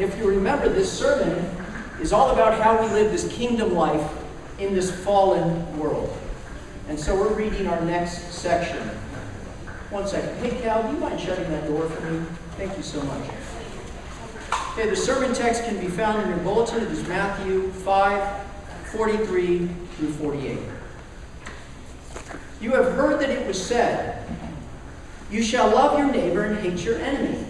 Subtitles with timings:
[0.00, 1.44] If you remember, this sermon
[2.00, 4.10] is all about how we live this kingdom life
[4.58, 6.16] in this fallen world.
[6.88, 8.78] And so we're reading our next section.
[9.90, 10.34] One second.
[10.38, 12.24] Hey, Cal, do you mind shutting that door for me?
[12.56, 13.28] Thank you so much.
[14.72, 16.82] Okay, the sermon text can be found in your bulletin.
[16.82, 18.46] It is Matthew 5,
[18.92, 20.58] 43 through 48.
[22.62, 24.26] You have heard that it was said,
[25.30, 27.49] You shall love your neighbor and hate your enemy.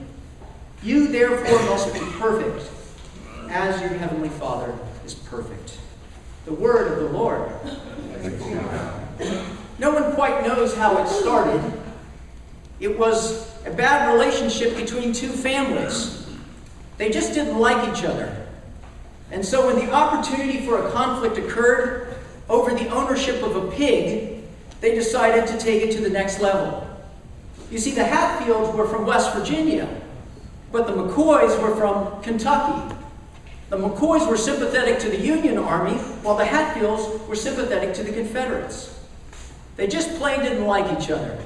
[0.83, 2.69] You therefore must be perfect,
[3.49, 4.73] as your heavenly Father
[5.05, 5.77] is perfect.
[6.45, 7.51] The word of the Lord.
[9.77, 11.61] No one quite knows how it started.
[12.79, 16.27] It was a bad relationship between two families.
[16.97, 18.47] They just didn't like each other.
[19.31, 22.15] And so when the opportunity for a conflict occurred
[22.49, 24.43] over the ownership of a pig,
[24.81, 26.87] they decided to take it to the next level.
[27.69, 29.87] You see, the Hatfields were from West Virginia,
[30.71, 32.95] but the McCoys were from Kentucky.
[33.69, 38.11] The McCoys were sympathetic to the Union Army, while the Hatfields were sympathetic to the
[38.11, 38.99] Confederates.
[39.77, 41.37] They just plain didn't like each other.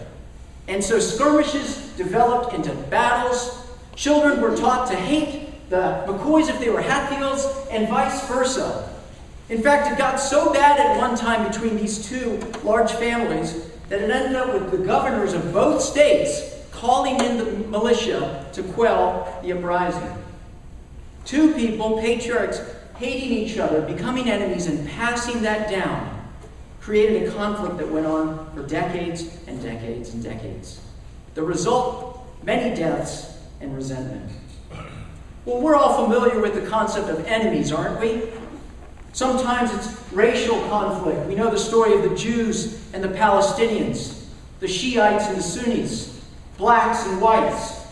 [0.67, 3.67] And so skirmishes developed into battles.
[3.95, 8.91] Children were taught to hate the McCoys if they were Hatfields, and vice versa.
[9.49, 14.01] In fact, it got so bad at one time between these two large families that
[14.01, 19.39] it ended up with the governors of both states calling in the militia to quell
[19.43, 20.17] the uprising.
[21.25, 22.61] Two people, patriarchs,
[22.97, 26.11] hating each other, becoming enemies, and passing that down
[26.79, 30.81] created a conflict that went on for decades and decades and decades.
[31.33, 34.31] The result many deaths and resentment.
[35.45, 38.29] Well, we're all familiar with the concept of enemies, aren't we?
[39.13, 41.27] Sometimes it's racial conflict.
[41.27, 44.25] We know the story of the Jews and the Palestinians,
[44.59, 46.14] the Shiites and the Sunnis,
[46.57, 47.85] blacks and whites.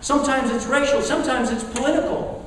[0.00, 2.38] Sometimes it's racial, sometimes it's political.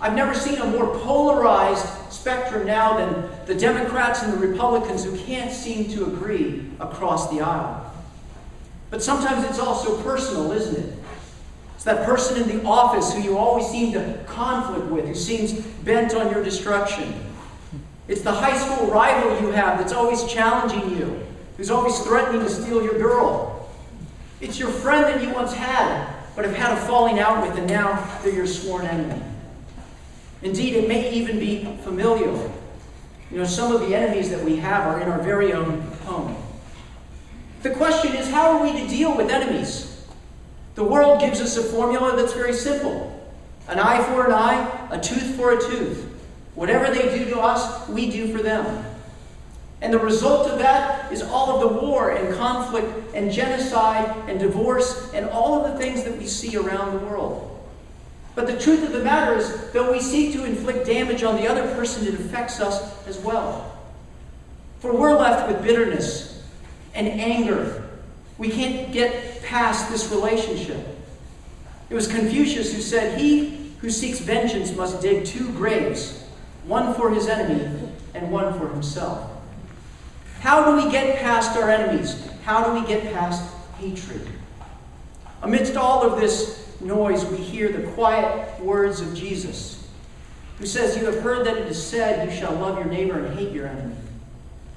[0.00, 5.16] I've never seen a more polarized spectrum now than the Democrats and the Republicans who
[5.18, 7.92] can't seem to agree across the aisle.
[8.90, 10.94] But sometimes it's also personal, isn't it?
[11.74, 15.52] It's that person in the office who you always seem to conflict with, who seems
[15.52, 17.14] bent on your destruction.
[18.08, 21.26] It's the high school rival you have that's always challenging you,
[21.56, 23.55] who's always threatening to steal your girl.
[24.40, 27.66] It's your friend that you once had, but have had a falling out with, and
[27.66, 29.22] now they're your sworn enemy.
[30.42, 32.52] Indeed, it may even be familial.
[33.30, 36.36] You know, some of the enemies that we have are in our very own home.
[37.62, 40.06] The question is how are we to deal with enemies?
[40.76, 43.12] The world gives us a formula that's very simple
[43.68, 46.04] an eye for an eye, a tooth for a tooth.
[46.54, 48.85] Whatever they do to us, we do for them.
[49.82, 54.38] And the result of that is all of the war and conflict and genocide and
[54.38, 57.52] divorce and all of the things that we see around the world.
[58.34, 61.48] But the truth of the matter is, though we seek to inflict damage on the
[61.48, 63.78] other person, it affects us as well.
[64.80, 66.42] For we're left with bitterness
[66.94, 67.86] and anger
[68.38, 70.78] we can't get past this relationship.
[71.88, 76.22] It was Confucius who said, He who seeks vengeance must dig two graves,
[76.64, 79.30] one for his enemy and one for himself.
[80.40, 82.28] How do we get past our enemies?
[82.44, 83.42] How do we get past
[83.78, 84.26] hatred?
[85.42, 89.88] Amidst all of this noise, we hear the quiet words of Jesus,
[90.58, 93.38] who says, You have heard that it is said, You shall love your neighbor and
[93.38, 93.96] hate your enemy.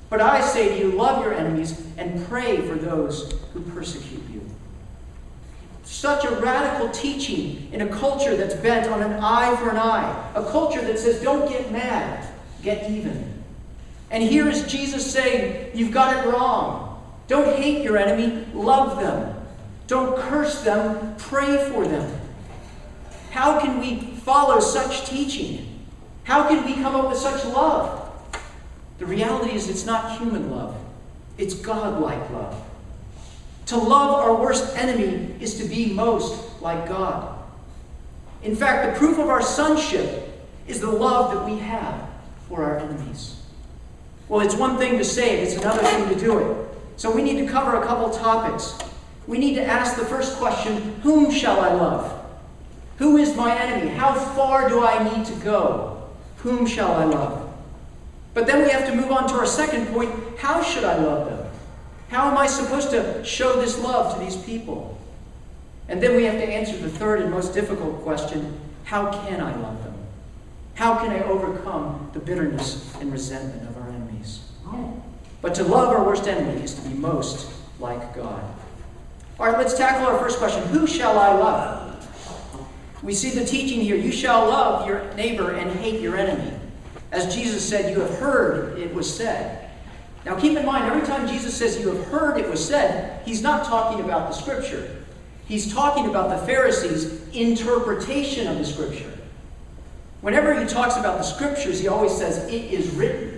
[0.10, 4.42] But I say to you, love your enemies and pray for those who persecute you.
[5.84, 10.32] Such a radical teaching in a culture that's bent on an eye for an eye,
[10.36, 12.28] a culture that says, don't get mad,
[12.64, 13.29] get even.
[14.12, 17.04] And here is Jesus saying, You've got it wrong.
[17.28, 19.36] Don't hate your enemy, love them.
[19.86, 22.20] Don't curse them, pray for them.
[23.32, 25.86] How can we follow such teaching?
[26.24, 28.12] How can we come up with such love?
[28.98, 30.76] The reality is, it's not human love,
[31.38, 32.64] it's God like love.
[33.68, 37.38] To love our worst enemy is to be most like God.
[38.42, 40.30] In fact, the proof of our sonship
[40.68, 42.10] is the love that we have
[42.48, 43.39] for our enemies.
[44.30, 46.68] Well, it's one thing to say it, it's another thing to do it.
[46.98, 48.78] So we need to cover a couple topics.
[49.26, 52.16] We need to ask the first question Whom shall I love?
[52.98, 53.90] Who is my enemy?
[53.90, 56.10] How far do I need to go?
[56.38, 57.52] Whom shall I love?
[58.36, 60.14] But then we have to move on to our second point.
[60.38, 61.52] How should I love them?
[62.10, 65.00] How am I supposed to show this love to these people?
[65.88, 69.56] And then we have to answer the third and most difficult question how can I
[69.56, 69.94] love them?
[70.76, 73.79] How can I overcome the bitterness and resentment of?
[75.42, 78.44] But to love our worst enemy is to be most like God.
[79.40, 81.86] All right, let's tackle our first question Who shall I love?
[83.02, 86.52] We see the teaching here you shall love your neighbor and hate your enemy.
[87.12, 89.70] As Jesus said, You have heard it was said.
[90.26, 93.42] Now keep in mind, every time Jesus says you have heard it was said, he's
[93.42, 94.98] not talking about the scripture.
[95.48, 99.12] He's talking about the Pharisees' interpretation of the scripture.
[100.22, 103.29] Whenever he talks about the scriptures, he always says, It is written.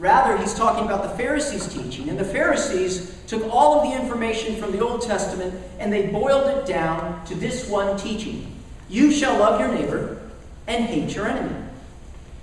[0.00, 2.08] Rather, he's talking about the Pharisees' teaching.
[2.08, 6.48] And the Pharisees took all of the information from the Old Testament and they boiled
[6.48, 8.56] it down to this one teaching
[8.88, 10.20] You shall love your neighbor
[10.66, 11.54] and hate your enemy.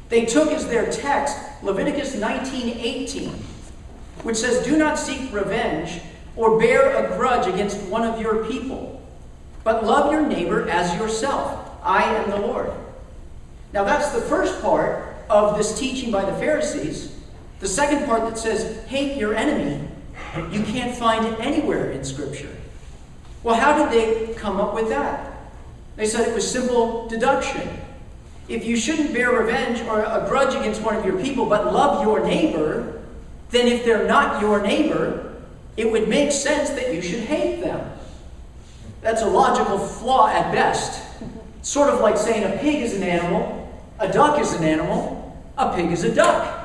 [0.09, 3.43] They took as their text Leviticus 19:18,
[4.21, 6.01] which says, "Do not seek revenge
[6.35, 9.01] or bear a grudge against one of your people,
[9.63, 11.57] but love your neighbor as yourself.
[11.83, 12.69] I am the Lord."
[13.73, 17.16] Now that's the first part of this teaching by the Pharisees.
[17.59, 19.87] The second part that says, "Hate your enemy,"
[20.51, 22.49] you can't find it anywhere in scripture.
[23.43, 25.33] Well, how did they come up with that?
[25.95, 27.81] They said it was simple deduction.
[28.47, 32.03] If you shouldn't bear revenge or a grudge against one of your people, but love
[32.03, 33.01] your neighbor,
[33.49, 35.33] then if they're not your neighbor,
[35.75, 37.91] it would make sense that you should hate them.
[39.01, 41.01] That's a logical flaw at best.
[41.61, 43.69] Sort of like saying a pig is an animal,
[43.99, 46.56] a duck is an animal, a pig is a duck.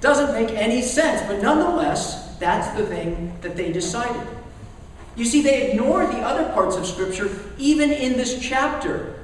[0.00, 4.26] Doesn't make any sense, but nonetheless, that's the thing that they decided.
[5.16, 9.14] You see, they ignore the other parts of Scripture, even in this chapter.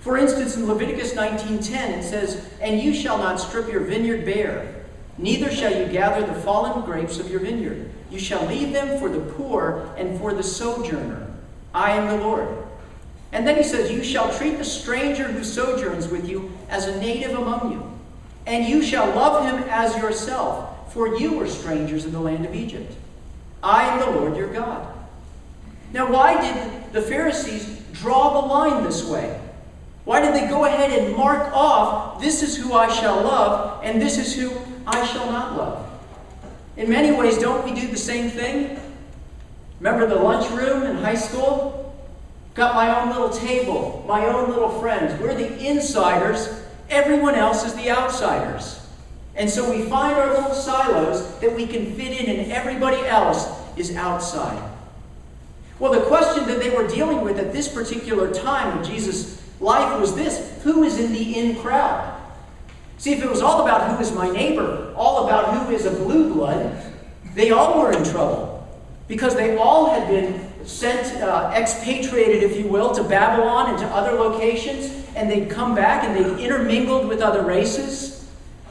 [0.00, 4.66] For instance, in Leviticus 19:10 it says, "And you shall not strip your vineyard bare,
[5.18, 7.90] neither shall you gather the fallen grapes of your vineyard.
[8.10, 11.26] You shall leave them for the poor and for the sojourner.
[11.74, 12.48] I am the Lord."
[13.32, 16.96] And then he says, "You shall treat the stranger who sojourns with you as a
[17.00, 17.82] native among you,
[18.46, 22.54] and you shall love him as yourself, for you were strangers in the land of
[22.54, 22.92] Egypt.
[23.62, 24.86] I am the Lord your God."
[25.92, 29.38] Now, why did the Pharisees draw the line this way?
[30.04, 34.00] Why did they go ahead and mark off, this is who I shall love, and
[34.00, 34.52] this is who
[34.86, 35.86] I shall not love?
[36.76, 38.80] In many ways, don't we do the same thing?
[39.78, 41.94] Remember the lunchroom in high school?
[42.54, 45.20] Got my own little table, my own little friends.
[45.20, 46.59] We're the insiders,
[46.90, 48.86] everyone else is the outsiders.
[49.34, 53.48] And so we find our little silos that we can fit in, and everybody else
[53.76, 54.70] is outside.
[55.78, 60.00] Well, the question that they were dealing with at this particular time of Jesus' Life
[60.00, 62.18] was this who is in the in crowd?
[62.96, 65.90] See, if it was all about who is my neighbor, all about who is a
[65.90, 66.82] blue blood,
[67.34, 68.66] they all were in trouble
[69.06, 73.86] because they all had been sent, uh, expatriated, if you will, to Babylon and to
[73.86, 78.28] other locations, and they'd come back and they'd intermingled with other races.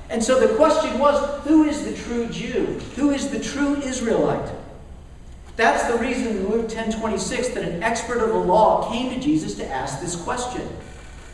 [0.09, 2.65] And so the question was who is the true Jew?
[2.95, 4.49] Who is the true Israelite?
[5.55, 9.19] That's the reason in Luke 10 26 that an expert of the law came to
[9.19, 10.67] Jesus to ask this question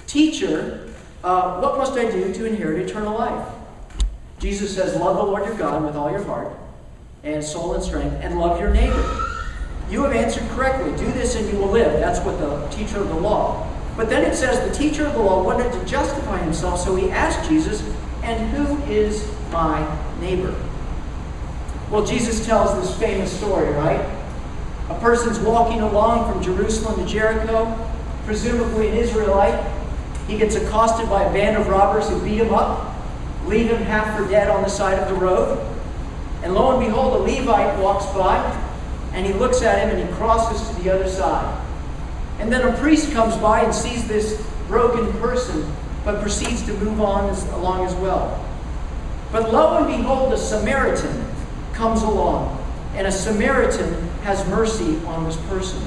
[0.08, 0.90] Teacher,
[1.24, 3.48] uh, what must I do to inherit eternal life?
[4.40, 6.56] Jesus says, Love the Lord your God with all your heart
[7.24, 9.25] and soul and strength, and love your neighbor.
[9.90, 10.92] You have answered correctly.
[10.98, 12.00] Do this and you will live.
[12.00, 13.72] That's what the teacher of the law.
[13.96, 17.10] But then it says the teacher of the law wanted to justify himself, so he
[17.12, 17.82] asked Jesus,
[18.24, 19.88] And who is my
[20.20, 20.54] neighbor?
[21.90, 24.04] Well, Jesus tells this famous story, right?
[24.90, 27.90] A person's walking along from Jerusalem to Jericho,
[28.26, 29.64] presumably an Israelite.
[30.28, 32.96] He gets accosted by a band of robbers who beat him up,
[33.46, 35.60] leave him half for dead on the side of the road.
[36.44, 38.38] And lo and behold, a Levite walks by,
[39.16, 41.66] and he looks at him and he crosses to the other side.
[42.40, 45.66] And then a priest comes by and sees this broken person,
[46.04, 48.46] but proceeds to move on as, along as well.
[49.32, 51.26] But lo and behold, a Samaritan
[51.74, 52.62] comes along,
[52.94, 55.82] and a Samaritan has mercy on this person.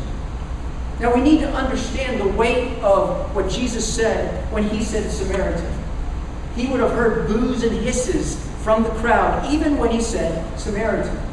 [1.01, 5.73] Now we need to understand the weight of what Jesus said when he said Samaritan.
[6.57, 11.28] He would have heard boos and hisses from the crowd, even when he said Samaritan.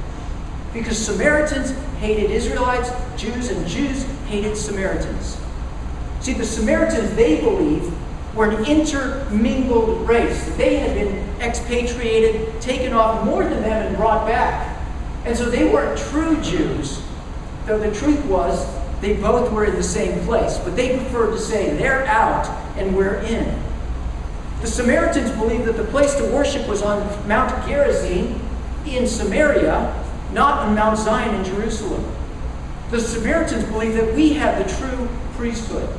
[0.75, 5.37] Because Samaritans hated Israelites, Jews, and Jews hated Samaritans.
[6.19, 7.93] See, the Samaritans, they believed,
[8.35, 10.53] were an intermingled race.
[10.57, 14.77] They had been expatriated, taken off more than them, and brought back.
[15.23, 17.01] And so they weren't true Jews,
[17.65, 18.67] though the truth was
[18.99, 22.95] they both were in the same place, but they preferred to say they're out and
[22.97, 23.61] we're in.
[24.59, 28.41] The Samaritans believed that the place to worship was on Mount Gerizim
[28.85, 30.04] in Samaria,
[30.35, 32.05] not on Mount Zion in Jerusalem.
[32.91, 35.89] The Samaritans believed that we have the true priesthood.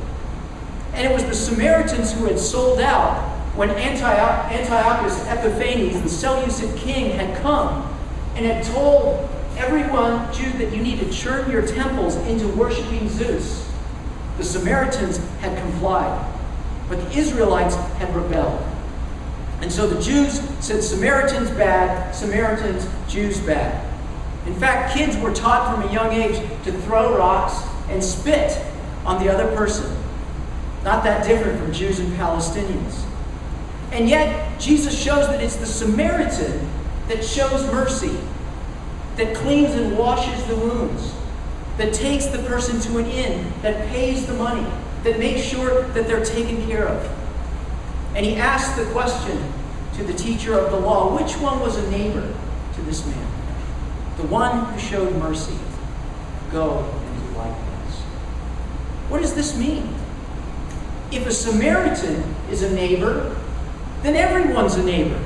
[0.93, 7.11] And it was the Samaritans who had sold out when Antiochus Epiphanes, the Seleucid king,
[7.11, 7.93] had come
[8.35, 9.27] and had told
[9.57, 13.67] everyone, Jew, that you need to turn your temples into worshiping Zeus.
[14.37, 16.31] The Samaritans had complied,
[16.87, 18.63] but the Israelites had rebelled.
[19.61, 23.86] And so the Jews said Samaritans bad, Samaritans, Jews bad.
[24.47, 28.57] In fact, kids were taught from a young age to throw rocks and spit
[29.05, 29.95] on the other person.
[30.83, 33.03] Not that different from Jews and Palestinians.
[33.91, 36.69] And yet, Jesus shows that it's the Samaritan
[37.09, 38.17] that shows mercy,
[39.17, 41.13] that cleans and washes the wounds,
[41.77, 44.65] that takes the person to an inn, that pays the money,
[45.03, 47.17] that makes sure that they're taken care of.
[48.15, 49.53] And he asked the question
[49.95, 52.33] to the teacher of the law which one was a neighbor
[52.75, 53.27] to this man?
[54.17, 55.57] The one who showed mercy.
[56.51, 57.95] Go and do likewise.
[59.09, 59.93] What does this mean?
[61.11, 63.35] If a Samaritan is a neighbor,
[64.03, 65.19] then everyone's a neighbor.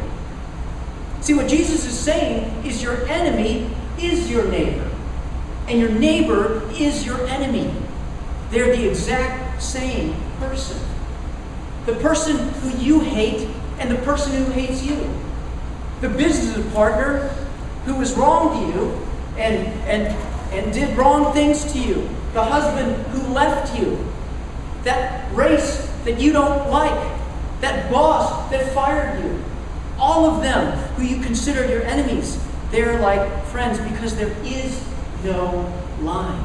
[1.22, 3.70] See, what Jesus is saying is your enemy
[4.00, 4.90] is your neighbor,
[5.68, 7.74] and your neighbor is your enemy.
[8.50, 10.80] They're the exact same person.
[11.86, 13.48] The person who you hate
[13.80, 15.10] and the person who hates you.
[16.02, 17.34] The business partner
[17.86, 19.08] who is wrong to you
[19.38, 20.08] and, and,
[20.54, 22.10] and did wrong things to you.
[22.34, 24.08] The husband who left you.
[24.84, 27.22] That race that you don't like
[27.62, 29.44] that boss that fired you,
[30.00, 32.40] all of them who you consider your enemies,
[32.72, 34.84] they're like friends because there is
[35.24, 35.72] no
[36.02, 36.44] line.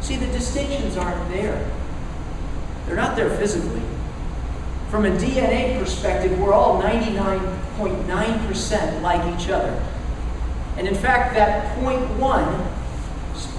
[0.00, 1.68] See, the distinctions aren't there.
[2.86, 3.82] They're not there physically.
[4.90, 9.78] From a DNA perspective, we're all 99.9% like each other.
[10.78, 12.66] And in fact, that 0.1,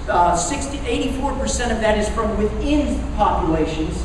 [0.09, 4.03] uh, 60, 84% of that is from within populations,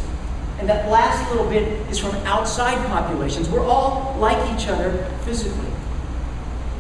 [0.59, 3.49] and that last little bit is from outside populations.
[3.49, 4.93] We're all like each other
[5.25, 5.71] physically.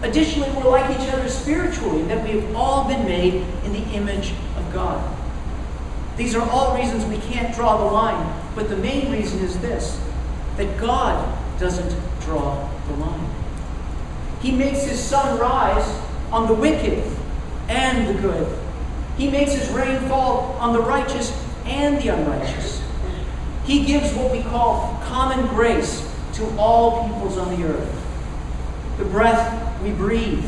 [0.02, 3.82] Additionally, we're like each other spiritually, in that we have all been made in the
[3.94, 5.02] image of God.
[6.18, 9.98] These are all reasons we can't draw the line, but the main reason is this
[10.56, 13.30] that God doesn't draw the line.
[14.40, 17.02] He makes his sun rise on the wicked
[17.68, 18.58] and the good.
[19.16, 21.32] He makes his rain fall on the righteous
[21.64, 22.82] and the unrighteous.
[23.64, 28.04] He gives what we call common grace to all peoples on the earth.
[28.98, 30.44] The breath we breathe,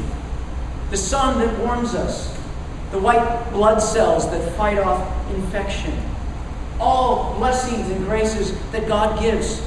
[0.91, 2.37] the sun that warms us,
[2.91, 5.93] the white blood cells that fight off infection.
[6.79, 9.63] All blessings and graces that God gives.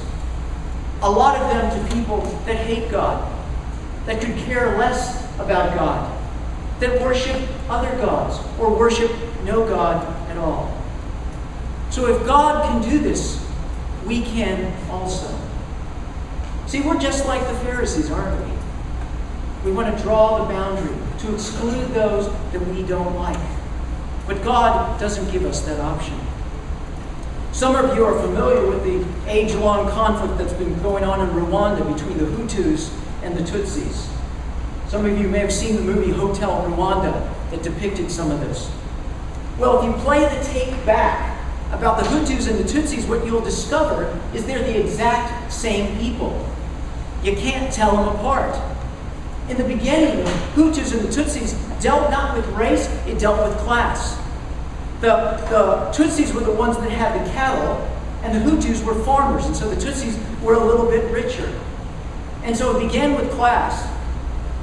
[1.02, 3.30] A lot of them to people that hate God,
[4.06, 6.18] that could care less about God,
[6.80, 9.10] that worship other gods or worship
[9.44, 10.76] no God at all.
[11.90, 13.44] So if God can do this,
[14.06, 15.36] we can also.
[16.66, 18.52] See, we're just like the Pharisees, aren't we?
[19.64, 23.40] We want to draw the boundary to exclude those that we don't like.
[24.26, 26.18] But God doesn't give us that option.
[27.52, 31.28] Some of you are familiar with the age long conflict that's been going on in
[31.34, 32.92] Rwanda between the Hutus
[33.22, 34.08] and the Tutsis.
[34.88, 38.70] Some of you may have seen the movie Hotel Rwanda that depicted some of this.
[39.58, 41.38] Well, if you play the tape back
[41.72, 46.48] about the Hutus and the Tutsis, what you'll discover is they're the exact same people.
[47.22, 48.58] You can't tell them apart.
[49.48, 53.58] In the beginning, the Hutus and the Tutsis dealt not with race, it dealt with
[53.58, 54.16] class.
[55.00, 57.76] The, the Tutsis were the ones that had the cattle,
[58.22, 61.52] and the Hutus were farmers, and so the Tutsis were a little bit richer.
[62.42, 63.88] And so it began with class.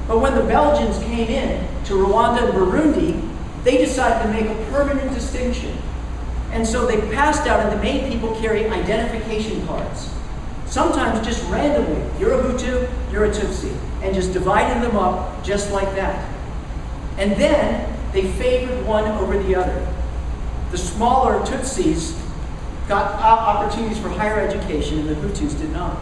[0.06, 4.70] But when the Belgians came in to Rwanda and Burundi, they decided to make a
[4.70, 5.76] permanent distinction
[6.52, 10.10] and so they passed out and they made people carry identification cards.
[10.66, 12.02] Sometimes just randomly.
[12.18, 13.76] You're a Hutu, you're a Tutsi.
[14.02, 16.28] And just dividing them up just like that.
[17.18, 19.94] And then they favored one over the other.
[20.70, 22.18] The smaller Tutsis
[22.88, 25.96] got opportunities for higher education, and the Hutus did not.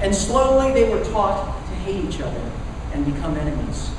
[0.00, 2.52] And slowly they were taught to hate each other
[2.92, 3.90] and become enemies.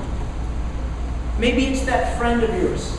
[1.40, 2.98] Maybe it's that friend of yours,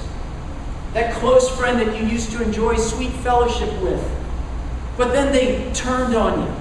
[0.93, 4.05] that close friend that you used to enjoy sweet fellowship with.
[4.97, 6.55] But then they turned on you.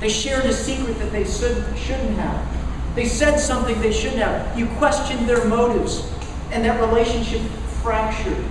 [0.00, 2.94] They shared a secret that they shouldn't have.
[2.94, 4.58] They said something they shouldn't have.
[4.58, 6.10] You questioned their motives,
[6.52, 7.42] and that relationship
[7.82, 8.44] fractured.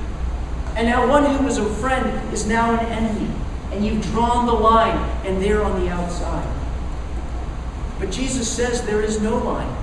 [0.75, 3.33] And now one who was a friend is now an enemy.
[3.75, 6.47] And you've drawn the line, and they're on the outside.
[7.99, 9.75] But Jesus says there is no line.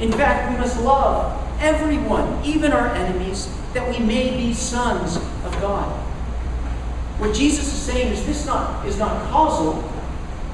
[0.00, 5.52] In fact, we must love everyone, even our enemies, that we may be sons of
[5.60, 5.88] God.
[7.20, 9.88] What Jesus is saying is this not, is not causal.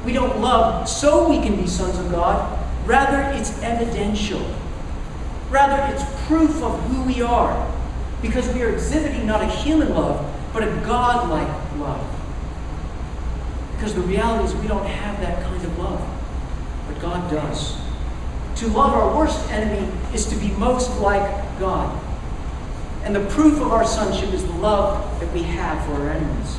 [0.05, 2.59] We don't love so we can be sons of God.
[2.87, 4.45] Rather, it's evidential.
[5.49, 7.73] Rather, it's proof of who we are.
[8.21, 11.72] Because we are exhibiting not a human love, but a God-like love.
[13.83, 16.01] Because the reality is we don't have that kind of love.
[16.87, 17.77] But God does.
[18.61, 22.01] To love our worst enemy is to be most like God.
[23.03, 26.59] And the proof of our sonship is the love that we have for our enemies.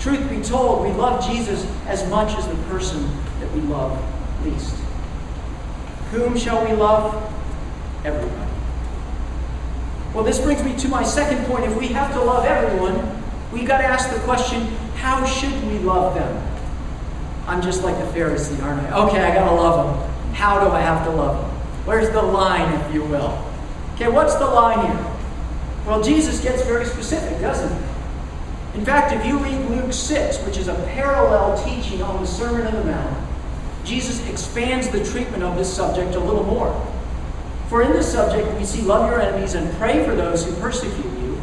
[0.00, 3.96] Truth be told, we love Jesus as much as the person that we love
[4.44, 4.74] least.
[6.10, 7.32] Whom shall we love?
[8.04, 8.50] Everybody.
[10.12, 11.64] Well, this brings me to my second point.
[11.64, 13.22] If we have to love everyone,
[13.52, 16.50] we've got to ask the question how should we love them?
[17.46, 19.06] I'm just like the Pharisee, aren't I?
[19.06, 20.34] Okay, I got to love them.
[20.34, 21.50] How do I have to love them?
[21.84, 23.44] Where's the line, if you will?
[23.94, 25.06] Okay, what's the line here?
[25.86, 28.78] Well, Jesus gets very specific, doesn't he?
[28.78, 32.66] In fact, if you read Luke 6, which is a parallel teaching on the Sermon
[32.66, 33.28] on the Mount,
[33.84, 36.74] Jesus expands the treatment of this subject a little more.
[37.68, 41.04] For in this subject, we see love your enemies and pray for those who persecute
[41.20, 41.40] you.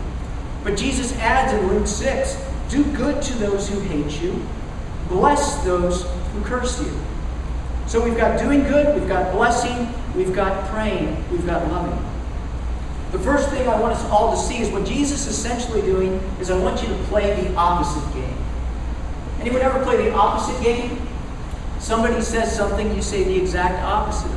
[0.64, 2.36] But Jesus adds in Luke 6
[2.72, 4.42] do good to those who hate you,
[5.10, 6.98] bless those who curse you.
[7.86, 12.04] So we've got doing good, we've got blessing, we've got praying, we've got loving.
[13.12, 16.14] The first thing I want us all to see is what Jesus is essentially doing
[16.40, 18.38] is I want you to play the opposite game.
[19.42, 20.98] Anyone ever play the opposite game?
[21.80, 24.32] Somebody says something, you say the exact opposite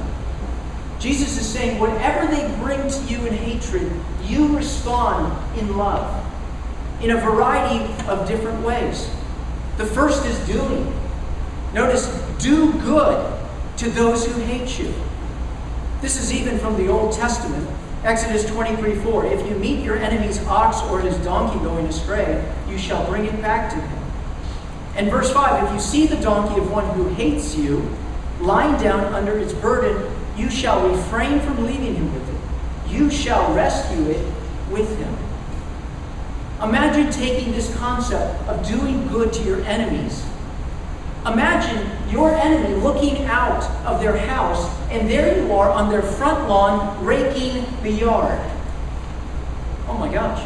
[0.98, 3.92] Jesus is saying, whatever they bring to you in hatred,
[4.24, 6.24] you respond in love
[7.00, 9.10] in a variety of different ways.
[9.76, 10.92] The first is doing.
[11.72, 12.06] Notice,
[12.38, 13.40] do good
[13.78, 14.94] to those who hate you.
[16.00, 17.68] This is even from the Old Testament.
[18.04, 19.26] Exodus 23 4.
[19.26, 23.40] If you meet your enemy's ox or his donkey going astray, you shall bring it
[23.40, 24.04] back to him.
[24.96, 27.90] And verse 5 If you see the donkey of one who hates you
[28.40, 32.92] lying down under its burden, you shall refrain from leaving him with it.
[32.92, 34.26] You shall rescue it
[34.70, 35.16] with him.
[36.62, 40.24] Imagine taking this concept of doing good to your enemies.
[41.26, 46.48] Imagine your enemy looking out of their house, and there you are on their front
[46.48, 48.38] lawn raking the yard.
[49.88, 50.42] Oh my gosh.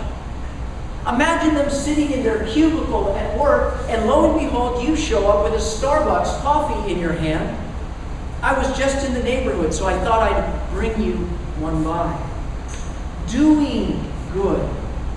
[1.06, 5.44] Imagine them sitting in their cubicle at work, and lo and behold, you show up
[5.44, 7.56] with a Starbucks coffee in your hand.
[8.42, 11.14] I was just in the neighborhood, so I thought I'd bring you
[11.58, 12.16] one by.
[13.28, 14.68] Doing good,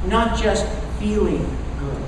[0.06, 0.66] not just
[1.02, 1.44] feeling
[1.80, 2.04] good.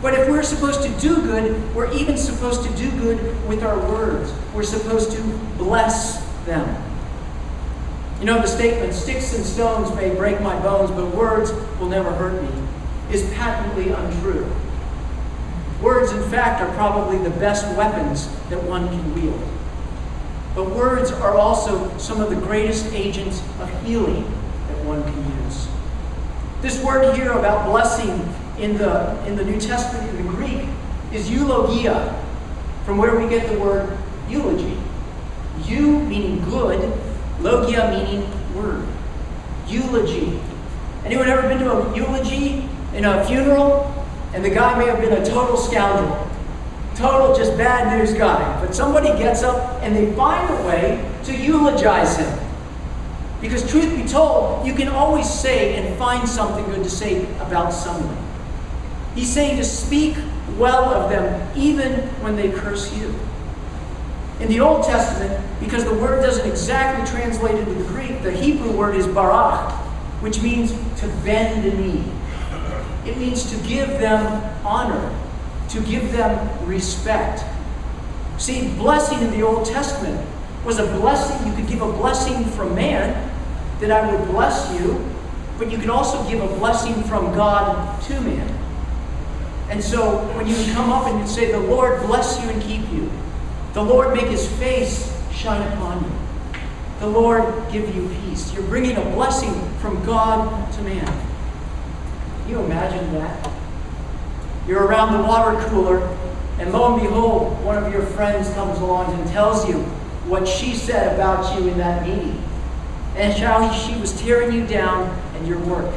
[0.00, 3.78] But if we're supposed to do good, we're even supposed to do good with our
[3.90, 4.32] words.
[4.54, 5.22] We're supposed to
[5.58, 6.82] bless them.
[8.20, 12.12] You know, the statement, sticks and stones may break my bones, but words will never
[12.12, 12.48] hurt me,
[13.10, 14.48] is patently untrue.
[15.82, 19.42] Words, in fact, are probably the best weapons that one can wield.
[20.54, 24.22] But words are also some of the greatest agents of healing
[24.68, 25.66] that one can use.
[26.62, 28.08] This word here about blessing
[28.56, 30.68] in the, in the New Testament, in the Greek,
[31.12, 32.24] is eulogia,
[32.84, 33.98] from where we get the word
[34.28, 34.78] eulogy.
[35.66, 36.96] Eu meaning good,
[37.40, 38.86] Logia meaning word.
[39.66, 40.40] Eulogy.
[41.04, 44.06] Anyone ever been to a eulogy in a funeral?
[44.32, 46.30] And the guy may have been a total scoundrel.
[46.94, 48.64] Total just bad news guy.
[48.64, 52.41] But somebody gets up and they find a way to eulogize him.
[53.42, 57.70] Because truth be told, you can always say and find something good to say about
[57.70, 58.16] someone.
[59.16, 60.16] He's saying to speak
[60.56, 63.14] well of them even when they curse you.
[64.40, 68.70] In the Old Testament, because the word doesn't exactly translate into the Greek, the Hebrew
[68.72, 69.72] word is barak,
[70.22, 72.04] which means to bend the knee.
[73.04, 75.12] It means to give them honor,
[75.70, 77.44] to give them respect.
[78.38, 80.24] See, blessing in the Old Testament
[80.64, 81.46] was a blessing.
[81.48, 83.31] You could give a blessing from man,
[83.82, 85.04] that I would bless you,
[85.58, 88.48] but you can also give a blessing from God to man.
[89.70, 92.88] And so when you come up and you say, The Lord bless you and keep
[92.92, 93.10] you,
[93.72, 96.12] the Lord make his face shine upon you,
[97.00, 98.54] the Lord give you peace.
[98.54, 101.04] You're bringing a blessing from God to man.
[101.04, 103.50] Can you imagine that?
[104.68, 106.06] You're around the water cooler,
[106.60, 109.80] and lo and behold, one of your friends comes along and tells you
[110.28, 112.40] what she said about you in that meeting
[113.16, 115.92] and how she was tearing you down and your work.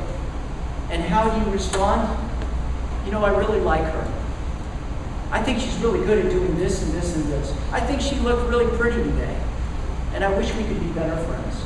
[0.89, 2.17] And how do you respond?
[3.05, 4.13] You know, I really like her.
[5.31, 7.53] I think she's really good at doing this and this and this.
[7.71, 9.37] I think she looked really pretty today.
[10.13, 11.65] And I wish we could be better friends.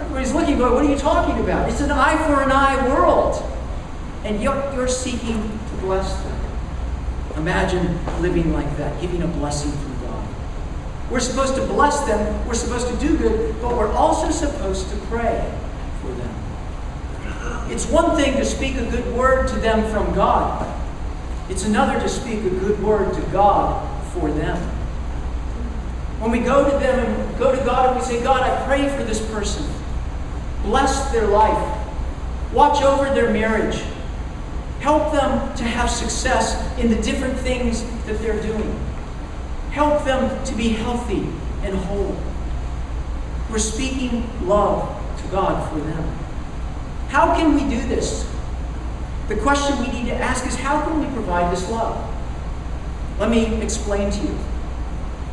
[0.00, 1.68] Everybody's looking, going, what are you talking about?
[1.68, 3.42] It's an eye for an eye world.
[4.24, 6.40] And you're, you're seeking to bless them.
[7.36, 9.72] Imagine living like that, giving a blessing
[11.10, 14.96] we're supposed to bless them, we're supposed to do good, but we're also supposed to
[15.06, 15.50] pray
[16.02, 17.70] for them.
[17.70, 20.66] It's one thing to speak a good word to them from God,
[21.48, 24.56] it's another to speak a good word to God for them.
[26.20, 28.88] When we go to them and go to God and we say, God, I pray
[28.88, 29.64] for this person.
[30.62, 31.78] Bless their life.
[32.52, 33.82] Watch over their marriage.
[34.80, 38.78] Help them to have success in the different things that they're doing.
[39.78, 41.24] Help them to be healthy
[41.62, 42.16] and whole.
[43.48, 44.88] We're speaking love
[45.22, 46.02] to God for them.
[47.10, 48.28] How can we do this?
[49.28, 52.12] The question we need to ask is how can we provide this love?
[53.20, 54.36] Let me explain to you.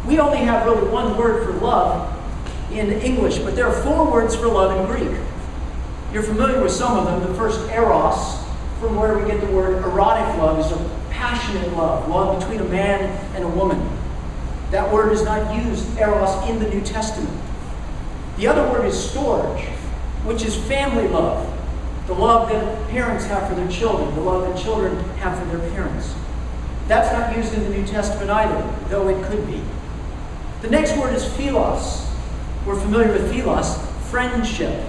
[0.06, 2.16] We only have really one word for love
[2.72, 5.20] in English, but there are four words for love in Greek.
[6.14, 7.28] You're familiar with some of them.
[7.28, 8.46] The first, eros,
[8.80, 12.66] from where we get the word erotic love, is a passionate love, love between a
[12.66, 14.05] man and a woman.
[14.72, 17.42] That word is not used, eros, in the New Testament.
[18.38, 19.64] The other word is storge,
[20.26, 21.52] which is family love.
[22.08, 25.70] The love that parents have for their children, the love that children have for their
[25.72, 26.14] parents.
[26.88, 29.62] That's not used in the New Testament either, though it could be.
[30.62, 32.08] The next word is philos.
[32.66, 33.78] We're familiar with philos,
[34.10, 34.84] friendship.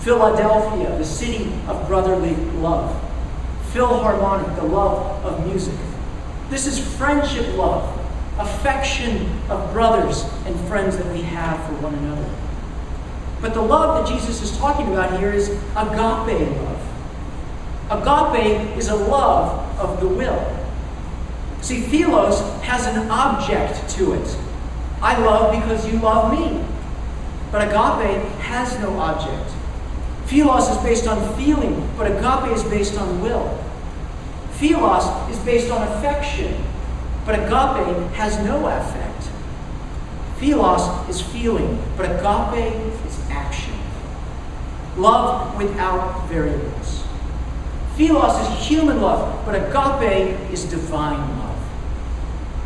[0.00, 2.94] Philadelphia, the city of brotherly love.
[3.72, 5.74] Philharmonic, the love of music.
[6.48, 7.97] This is friendship love
[8.38, 12.28] affection of brothers and friends that we have for one another.
[13.40, 16.88] But the love that Jesus is talking about here is agape love.
[17.90, 20.56] Agape is a love of the will.
[21.60, 24.38] See, philos has an object to it.
[25.00, 26.64] I love because you love me.
[27.50, 29.50] But agape has no object.
[30.26, 33.58] Philos is based on feeling, but agape is based on will.
[34.52, 36.62] Philos is based on affection,
[37.28, 39.28] but agape has no affect.
[40.38, 42.74] Philos is feeling, but agape
[43.06, 43.74] is action.
[44.96, 47.04] Love without variables.
[47.96, 51.58] Philos is human love, but agape is divine love.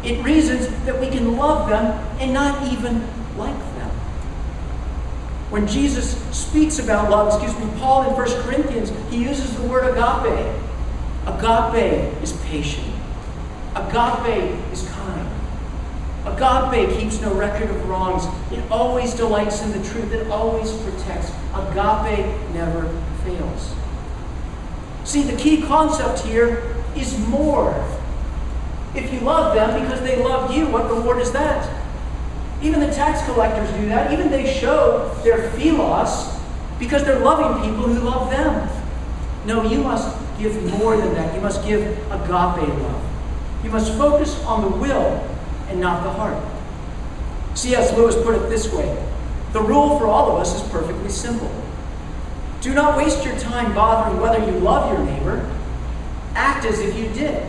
[0.05, 3.01] It reasons that we can love them and not even
[3.37, 3.90] like them.
[5.51, 9.88] When Jesus speaks about love, excuse me, Paul in 1 Corinthians, he uses the word
[9.90, 10.55] agape.
[11.27, 12.91] Agape is patient.
[13.74, 15.28] Agape is kind.
[16.26, 18.24] Agape keeps no record of wrongs.
[18.52, 20.12] It always delights in the truth.
[20.12, 21.30] It always protects.
[21.54, 22.88] Agape never
[23.24, 23.74] fails.
[25.04, 26.62] See, the key concept here
[26.94, 27.72] is more.
[28.94, 31.68] If you love them because they love you, what reward is that?
[32.62, 34.12] Even the tax collectors do that.
[34.12, 36.38] Even they show their philos
[36.78, 38.68] because they're loving people who love them.
[39.46, 41.35] No, you must give more than that.
[41.35, 43.12] You must give agape love.
[43.64, 45.25] You must focus on the will
[45.68, 46.42] and not the heart.
[47.55, 47.96] C.S.
[47.96, 48.96] Lewis put it this way
[49.53, 51.51] The rule for all of us is perfectly simple.
[52.61, 55.48] Do not waste your time bothering whether you love your neighbor.
[56.35, 57.46] Act as if you did.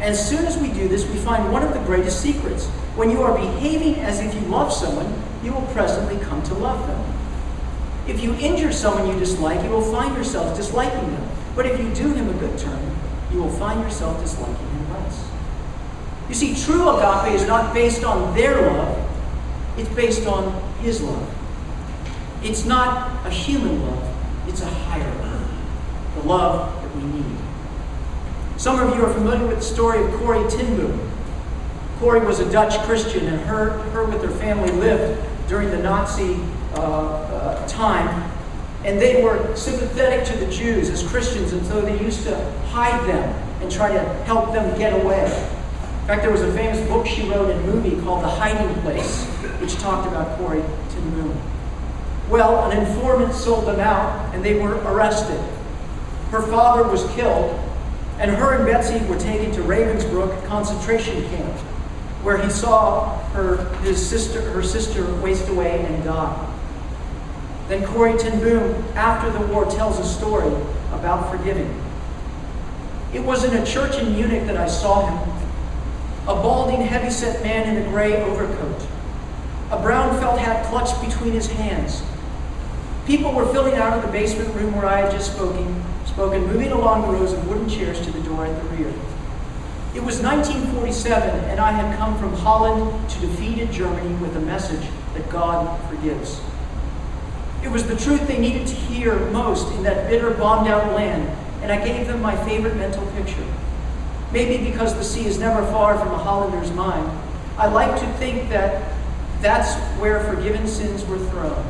[0.00, 2.66] As soon as we do this, we find one of the greatest secrets.
[2.96, 6.86] When you are behaving as if you love someone, you will presently come to love
[6.88, 7.14] them.
[8.08, 11.28] If you injure someone you dislike, you will find yourself disliking them.
[11.54, 12.96] But if you do him a good turn,
[13.30, 15.28] you will find yourself disliking him less.
[16.28, 19.10] You see, true agape is not based on their love,
[19.76, 21.28] it's based on his love.
[22.42, 25.50] It's not a human love, it's a higher love,
[26.16, 27.38] the love that we need.
[28.56, 31.10] Some of you are familiar with the story of Corrie ten.
[31.98, 36.40] Corrie was a Dutch Christian, and her, her with her family lived during the Nazi
[36.74, 38.30] uh, uh, time.
[38.84, 43.06] And they were sympathetic to the Jews as Christians, and so they used to hide
[43.08, 45.24] them and try to help them get away.
[45.24, 49.24] In fact, there was a famous book she wrote and movie called The Hiding Place,
[49.60, 51.40] which talked about Corrie ten Boom.
[52.28, 55.38] Well, an informant sold them out, and they were arrested.
[56.30, 57.58] Her father was killed,
[58.18, 61.54] and her and Betsy were taken to Ravensbrück concentration camp,
[62.22, 66.48] where he saw her, his sister, her sister waste away and die.
[67.68, 70.52] Then Corrie ten Boom, after the war, tells a story
[70.92, 71.81] about forgiving.
[73.12, 75.42] It was in a church in Munich that I saw him.
[76.22, 78.86] A balding, heavy-set man in a gray overcoat.
[79.70, 82.02] A brown felt hat clutched between his hands.
[83.06, 86.72] People were filling out of the basement room where I had just spoken, spoken, moving
[86.72, 88.92] along the rows of wooden chairs to the door at the rear.
[89.94, 94.88] It was 1947, and I had come from Holland to defeated Germany with a message
[95.12, 96.40] that God forgives.
[97.62, 101.28] It was the truth they needed to hear most in that bitter, bombed out land,
[101.62, 103.46] and I gave them my favorite mental picture.
[104.32, 107.10] Maybe because the sea is never far from a Hollander's mind,
[107.56, 108.92] I like to think that
[109.40, 111.64] that's where forgiven sins were thrown.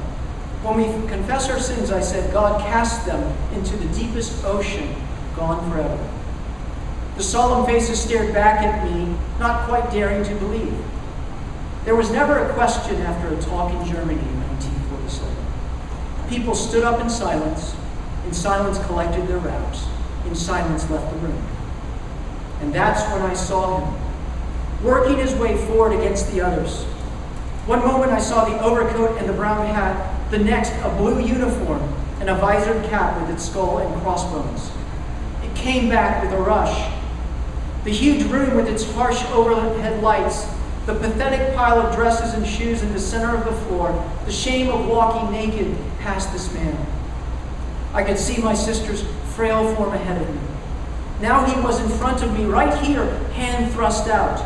[0.63, 4.95] When we confess our sins, I said, God cast them into the deepest ocean,
[5.35, 6.11] gone forever.
[7.17, 10.75] The solemn faces stared back at me, not quite daring to believe.
[11.85, 15.37] There was never a question after a talk in Germany in 1947.
[16.29, 17.75] People stood up in silence,
[18.33, 19.85] in silence collected their wraps,
[20.25, 21.47] in silence left the room.
[22.63, 26.85] And that's when I saw him, working his way forward against the others.
[27.67, 31.83] One moment I saw the overcoat and the brown hat, the next a blue uniform
[32.21, 34.71] and a visored cap with its skull and crossbones.
[35.45, 36.91] It came back with a rush.
[37.85, 40.47] The huge room with its harsh overhead lights,
[40.87, 43.93] the pathetic pile of dresses and shoes in the center of the floor,
[44.25, 47.02] the shame of walking naked past this man.
[47.95, 50.41] I could see my sister's frail form ahead of me.
[51.21, 54.41] Now he was in front of me, right here, hand thrust out.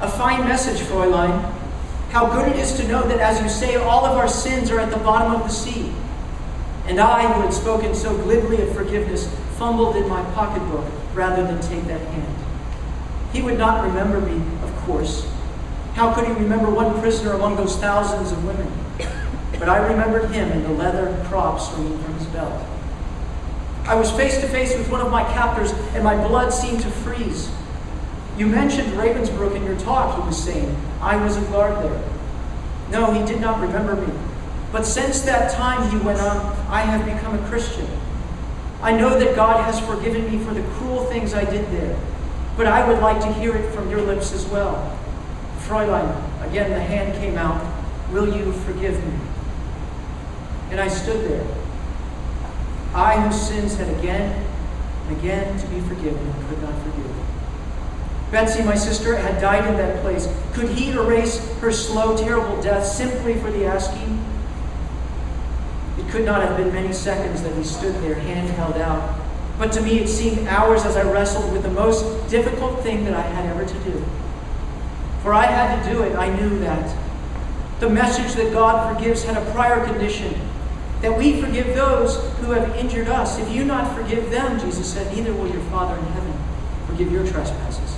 [0.00, 1.52] A fine message, Fräulein.
[2.10, 4.80] How good it is to know that, as you say, all of our sins are
[4.80, 5.92] at the bottom of the sea.
[6.86, 11.60] And I, who had spoken so glibly of forgiveness, fumbled in my pocketbook rather than
[11.60, 12.36] take that hand.
[13.32, 15.30] He would not remember me, of course.
[15.94, 18.70] How could he remember one prisoner among those thousands of women?
[19.62, 22.66] But I remembered him and the leather prop swinging from his belt.
[23.84, 26.90] I was face to face with one of my captors, and my blood seemed to
[26.90, 27.48] freeze.
[28.36, 30.76] You mentioned Ravensbrück in your talk, he was saying.
[31.00, 32.02] I was a guard there.
[32.90, 34.12] No, he did not remember me.
[34.72, 37.86] But since that time, he went on, I have become a Christian.
[38.82, 41.96] I know that God has forgiven me for the cruel things I did there.
[42.56, 44.98] But I would like to hear it from your lips as well.
[45.60, 47.64] Fräulein, again the hand came out,
[48.10, 49.12] will you forgive me?
[50.72, 51.46] And I stood there.
[52.94, 54.42] I, whose sins had again
[55.06, 57.12] and again to be forgiven, could not forgive.
[58.30, 60.26] Betsy, my sister, had died in that place.
[60.54, 64.24] Could he erase her slow, terrible death simply for the asking?
[65.98, 69.20] It could not have been many seconds that he stood there, hand held out.
[69.58, 73.12] But to me, it seemed hours as I wrestled with the most difficult thing that
[73.12, 74.02] I had ever to do.
[75.22, 76.96] For I had to do it, I knew that.
[77.80, 80.34] The message that God forgives had a prior condition
[81.02, 83.38] that we forgive those who have injured us.
[83.38, 86.32] If you not forgive them, Jesus said, neither will your Father in heaven
[86.86, 87.96] forgive your trespasses.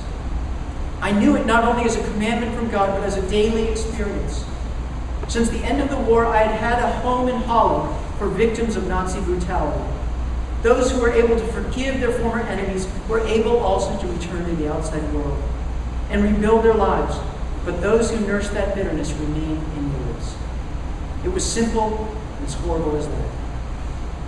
[1.02, 4.44] I knew it not only as a commandment from God, but as a daily experience.
[5.28, 8.74] Since the end of the war, I had had a home in Holland for victims
[8.74, 9.84] of Nazi brutality.
[10.62, 14.56] Those who were able to forgive their former enemies were able also to return to
[14.56, 15.42] the outside world
[16.08, 17.18] and rebuild their lives.
[17.66, 20.36] But those who nursed that bitterness remained in ruins.
[21.22, 23.30] It was simple as horrible as that.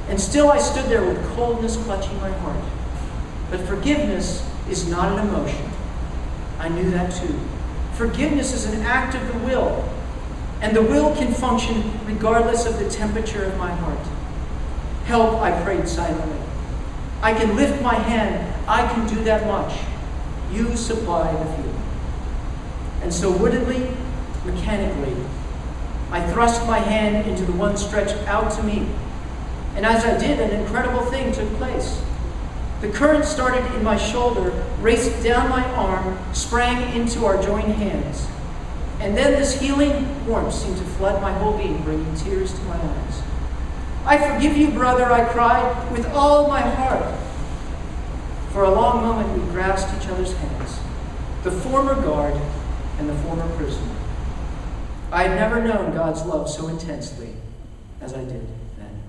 [0.08, 2.64] And still I stood there with coldness clutching my heart.
[3.50, 5.70] But forgiveness is not an emotion.
[6.58, 7.38] I knew that too.
[7.94, 9.88] Forgiveness is an act of the will,
[10.60, 14.06] and the will can function regardless of the temperature of my heart.
[15.04, 16.38] Help, I prayed silently.
[17.22, 18.54] I can lift my hand.
[18.68, 19.78] I can do that much.
[20.52, 21.82] You supply the feeling.
[23.02, 23.94] And so, woodedly,
[24.44, 25.14] mechanically,
[26.16, 28.88] I thrust my hand into the one stretched out to me.
[29.74, 32.02] And as I did, an incredible thing took place.
[32.80, 34.50] The current started in my shoulder,
[34.80, 38.28] raced down my arm, sprang into our joined hands.
[38.98, 42.76] And then this healing warmth seemed to flood my whole being, bringing tears to my
[42.76, 43.22] eyes.
[44.06, 47.14] I forgive you, brother, I cried, with all my heart.
[48.52, 50.80] For a long moment, we grasped each other's hands,
[51.42, 52.40] the former guard
[52.98, 53.95] and the former prisoner.
[55.12, 57.30] I had never known God's love so intensely
[58.00, 59.02] as I did then.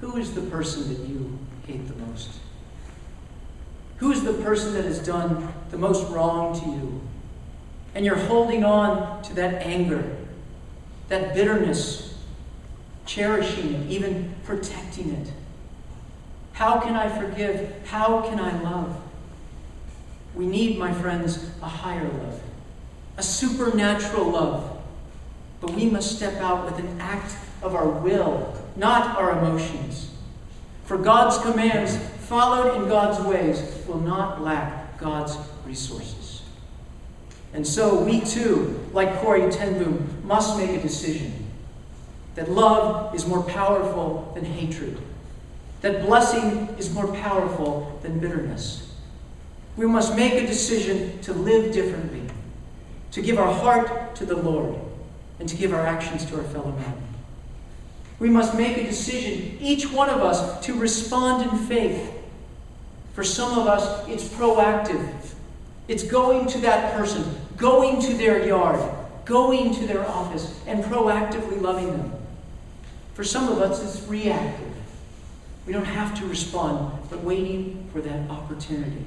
[0.00, 2.30] Who is the person that you hate the most?
[3.98, 7.00] Who is the person that has done the most wrong to you?
[7.94, 10.16] And you're holding on to that anger,
[11.08, 12.18] that bitterness,
[13.06, 15.32] cherishing it, even protecting it.
[16.52, 17.86] How can I forgive?
[17.86, 19.00] How can I love?
[20.34, 22.40] We need, my friends, a higher love,
[23.16, 24.78] a supernatural love.
[25.60, 30.10] But we must step out with an act of our will, not our emotions.
[30.84, 31.96] For God's commands,
[32.28, 36.42] followed in God's ways, will not lack God's resources.
[37.54, 41.32] And so we too, like Corrie ten Boom, must make a decision
[42.34, 44.98] that love is more powerful than hatred,
[45.80, 48.94] that blessing is more powerful than bitterness.
[49.76, 52.25] We must make a decision to live differently,
[53.12, 54.74] to give our heart to the Lord,
[55.38, 57.02] and to give our actions to our fellow man.
[58.18, 62.12] We must make a decision, each one of us, to respond in faith.
[63.12, 65.34] For some of us, it's proactive.
[65.88, 67.24] It's going to that person,
[67.56, 68.80] going to their yard,
[69.24, 72.12] going to their office, and proactively loving them.
[73.14, 74.74] For some of us, it's reactive.
[75.66, 79.04] We don't have to respond, but waiting for that opportunity.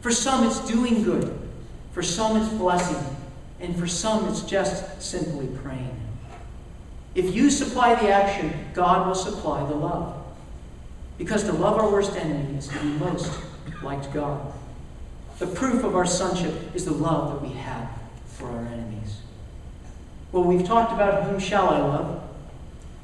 [0.00, 1.38] For some, it's doing good.
[1.92, 3.16] For some, it's blessing.
[3.60, 5.96] And for some, it's just simply praying.
[7.14, 10.16] If you supply the action, God will supply the love.
[11.18, 13.30] Because to love our worst enemy is to be most
[13.82, 14.52] like God.
[15.38, 17.90] The proof of our sonship is the love that we have
[18.26, 19.18] for our enemies.
[20.32, 22.22] Well, we've talked about whom shall I love.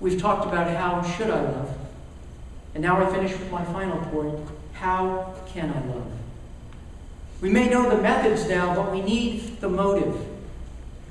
[0.01, 1.77] We've talked about how should I love.
[2.75, 4.39] And now I finish with my final point
[4.75, 6.13] how can I love?
[7.41, 10.17] We may know the methods now, but we need the motive.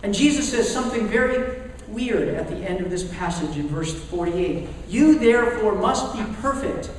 [0.04, 4.68] And Jesus says something very weird at the end of this passage in verse 48.
[4.90, 6.90] You therefore must be perfect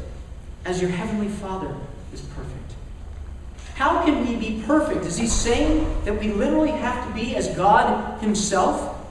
[0.65, 1.75] as your heavenly Father
[2.12, 2.75] is perfect.
[3.75, 5.05] How can we be perfect?
[5.05, 9.07] Is he saying that we literally have to be as God himself?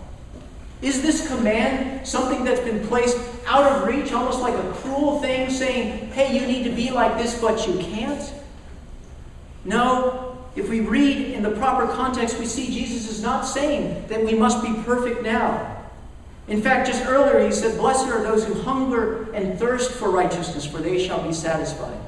[0.82, 5.50] Is this command something that's been placed out of reach, almost like a cruel thing
[5.50, 8.34] saying, hey, you need to be like this, but you can't?
[9.66, 10.38] No.
[10.56, 14.34] If we read in the proper context, we see Jesus is not saying that we
[14.34, 15.84] must be perfect now.
[16.48, 20.66] In fact, just earlier he said, Blessed are those who hunger and thirst for righteousness,
[20.66, 22.00] for they shall be satisfied.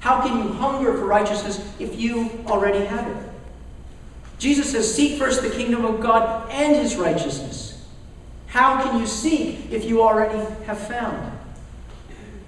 [0.00, 3.16] How can you hunger for righteousness if you already have it?
[4.38, 7.86] Jesus says, Seek first the kingdom of God and his righteousness.
[8.46, 11.38] How can you seek if you already have found?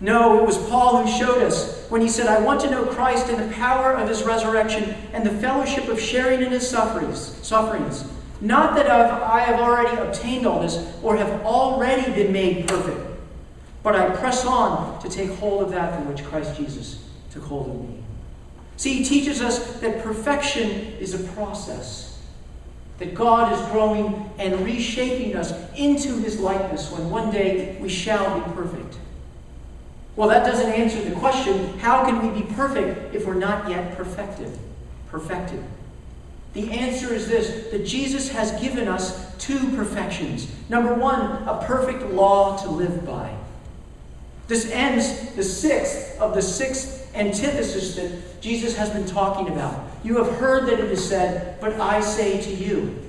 [0.00, 3.28] No, it was Paul who showed us when he said, I want to know Christ
[3.28, 7.38] and the power of his resurrection and the fellowship of sharing in his sufferings.
[7.42, 8.04] sufferings
[8.40, 13.00] not that I have already obtained all this or have already been made perfect,
[13.82, 17.70] but I press on to take hold of that for which Christ Jesus took hold
[17.70, 18.02] of me.
[18.76, 22.20] See, he teaches us that perfection is a process,
[22.98, 28.40] that God is growing and reshaping us into his likeness when one day we shall
[28.40, 28.98] be perfect.
[30.16, 33.96] Well, that doesn't answer the question how can we be perfect if we're not yet
[33.96, 34.56] perfected?
[35.08, 35.62] Perfected.
[36.52, 40.48] The answer is this that Jesus has given us two perfections.
[40.68, 43.34] Number one, a perfect law to live by.
[44.46, 49.88] This ends the sixth of the six antithesis that Jesus has been talking about.
[50.04, 53.00] You have heard that it is said, but I say to you.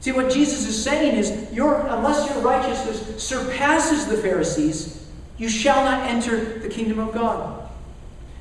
[0.00, 4.99] See, what Jesus is saying is, your, unless your righteousness surpasses the Pharisees,
[5.40, 7.66] you shall not enter the kingdom of God.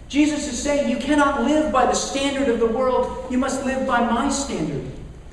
[0.10, 3.32] Jesus is saying, You cannot live by the standard of the world.
[3.32, 4.92] You must live by my standard.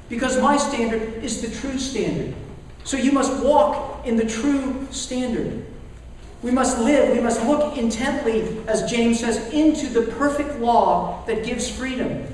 [0.08, 2.36] Because my standard is the true standard.
[2.84, 5.66] So you must walk in the true standard.
[6.40, 11.44] We must live, we must look intently, as James says, into the perfect law that
[11.44, 12.28] gives freedom.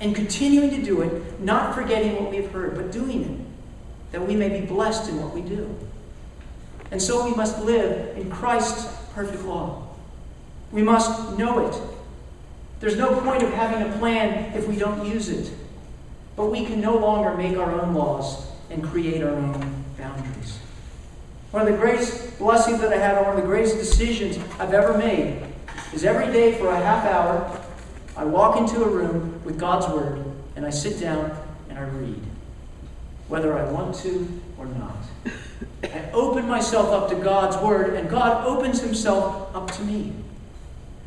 [0.00, 4.34] And continuing to do it, not forgetting what we've heard, but doing it, that we
[4.34, 5.76] may be blessed in what we do.
[6.92, 9.88] And so we must live in Christ's perfect law.
[10.70, 11.74] We must know it.
[12.80, 15.50] There's no point of having a plan if we don't use it.
[16.36, 20.58] But we can no longer make our own laws and create our own boundaries.
[21.50, 24.96] One of the greatest blessings that I have, one of the greatest decisions I've ever
[24.96, 25.42] made,
[25.94, 27.60] is every day for a half hour,
[28.16, 30.24] I walk into a room with God's Word
[30.56, 31.36] and I sit down
[31.68, 32.20] and I read,
[33.28, 34.96] whether I want to or not.
[35.82, 40.12] I open myself up to God's Word, and God opens Himself up to me.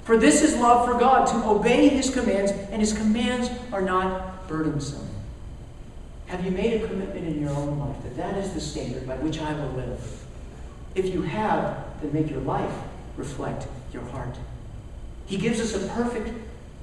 [0.05, 4.47] For this is love for God, to obey his commands, and his commands are not
[4.47, 5.09] burdensome.
[6.27, 9.15] Have you made a commitment in your own life that that is the standard by
[9.17, 10.23] which I will live?
[10.93, 12.71] If you have, then make your life
[13.17, 14.35] reflect your heart.
[15.25, 16.29] He gives us a perfect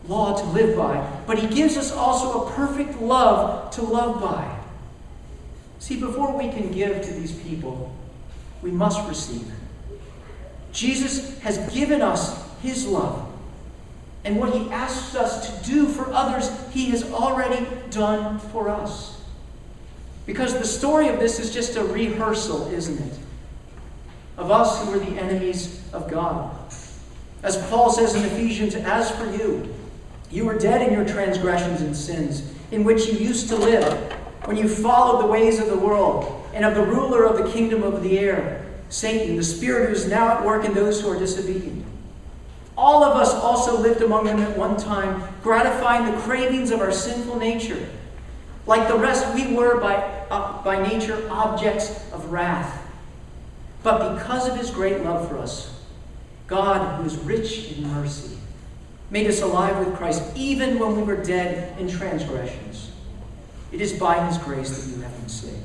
[0.08, 4.58] law to live by, but He gives us also a perfect love to love by.
[5.82, 7.92] See, before we can give to these people,
[8.62, 9.50] we must receive.
[10.72, 13.28] Jesus has given us His love.
[14.24, 19.20] And what He asks us to do for others, He has already done for us.
[20.24, 23.18] Because the story of this is just a rehearsal, isn't it?
[24.38, 26.54] Of us who were the enemies of God.
[27.42, 29.74] As Paul says in Ephesians, as for you,
[30.30, 34.56] you were dead in your transgressions and sins, in which you used to live, when
[34.56, 38.02] you followed the ways of the world and of the ruler of the kingdom of
[38.02, 41.84] the air, Satan, the spirit who is now at work in those who are disobedient.
[42.76, 46.92] All of us also lived among them at one time, gratifying the cravings of our
[46.92, 47.88] sinful nature.
[48.66, 49.96] Like the rest, we were by,
[50.30, 52.80] uh, by nature objects of wrath.
[53.82, 55.80] But because of his great love for us,
[56.46, 58.38] God, who is rich in mercy,
[59.10, 62.91] made us alive with Christ even when we were dead in transgressions.
[63.72, 65.56] It is by his grace that you have been saved.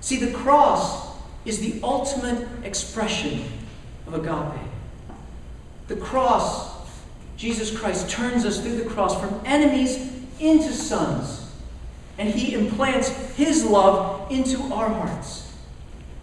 [0.00, 3.44] See, the cross is the ultimate expression
[4.06, 4.60] of agape.
[5.88, 6.88] The cross,
[7.36, 10.10] Jesus Christ turns us through the cross from enemies
[10.40, 11.42] into sons
[12.18, 15.52] and he implants his love into our hearts.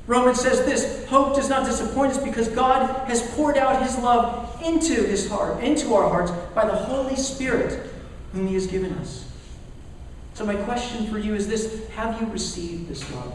[0.08, 4.60] Romans says this hope does not disappoint us because God has poured out his love
[4.64, 7.92] into his heart, into our hearts by the Holy Spirit
[8.34, 9.29] whom he has given us.
[10.40, 13.34] So my question for you is this have you received this love?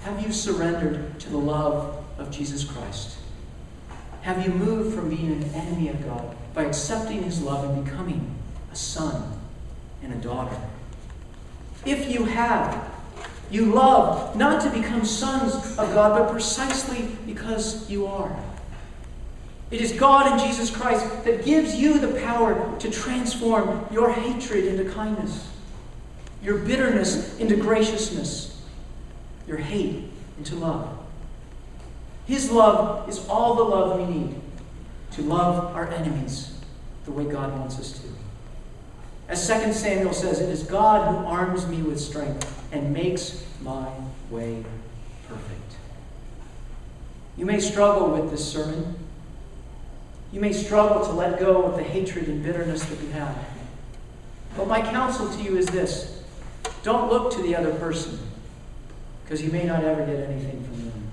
[0.00, 3.18] Have you surrendered to the love of Jesus Christ?
[4.22, 8.34] Have you moved from being an enemy of God by accepting his love and becoming
[8.72, 9.38] a son
[10.02, 10.56] and a daughter.
[11.84, 12.90] If you have,
[13.50, 18.34] you love not to become sons of God, but precisely because you are.
[19.70, 24.64] It is God in Jesus Christ that gives you the power to transform your hatred
[24.64, 25.46] into kindness,
[26.42, 28.62] your bitterness into graciousness,
[29.46, 30.04] your hate
[30.38, 30.98] into love.
[32.26, 34.40] His love is all the love we need
[35.12, 36.58] to love our enemies
[37.04, 38.08] the way God wants us to.
[39.28, 43.88] As 2 Samuel says, it is God who arms me with strength and makes my
[44.30, 44.64] way
[45.26, 45.76] perfect.
[47.36, 48.96] You may struggle with this sermon.
[50.32, 53.36] You may struggle to let go of the hatred and bitterness that you have.
[54.56, 56.22] But my counsel to you is this
[56.82, 58.18] don't look to the other person,
[59.24, 61.10] because you may not ever get anything from them.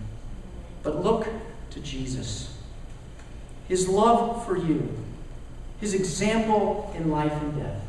[0.84, 1.28] But look
[1.72, 2.58] to Jesus.
[3.68, 4.96] His love for you,
[5.80, 7.86] his example in life and death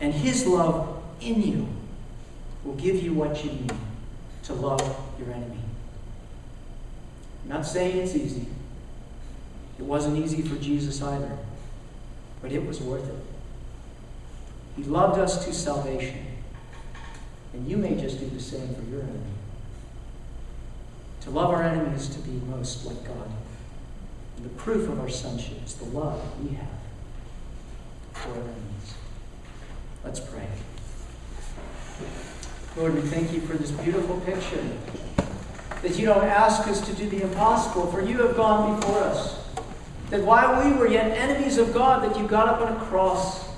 [0.00, 1.68] and His love in you
[2.64, 3.72] will give you what you need
[4.44, 4.80] to love
[5.18, 5.60] your enemy.
[7.44, 8.46] I'm not saying it's easy.
[9.78, 11.38] It wasn't easy for Jesus either,
[12.40, 13.16] but it was worth it.
[14.76, 16.26] He loved us to salvation,
[17.52, 19.20] and you may just do the same for your enemy.
[21.22, 23.30] To love our enemies to be most like God.
[24.36, 26.68] And the proof of our sonship is the love we have
[28.12, 28.94] for our enemies.
[30.04, 30.46] Let's pray.
[32.76, 34.62] Lord, we thank you for this beautiful picture.
[35.82, 39.45] That you don't ask us to do the impossible, for you have gone before us.
[40.10, 43.48] That while we were yet enemies of God, that you got up on a cross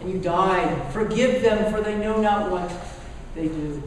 [0.00, 0.92] and you died.
[0.92, 2.70] Forgive them, for they know not what
[3.34, 3.82] they do.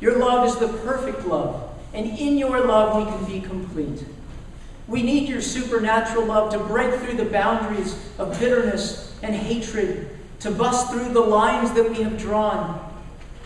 [0.00, 4.04] Your love is the perfect love, and in your love we can be complete.
[4.88, 10.10] We need your supernatural love to break through the boundaries of bitterness and hatred
[10.40, 12.82] to bust through the lines that we have drawn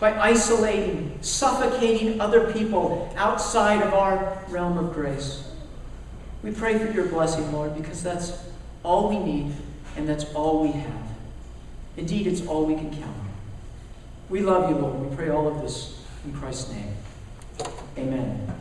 [0.01, 5.50] by isolating, suffocating other people outside of our realm of grace.
[6.43, 8.43] We pray for your blessing, Lord, because that's
[8.83, 9.53] all we need
[9.97, 11.09] and that's all we have.
[11.97, 13.31] Indeed, it's all we can count on.
[14.31, 15.11] We love you, Lord.
[15.11, 16.95] We pray all of this in Christ's name.
[17.99, 18.60] Amen.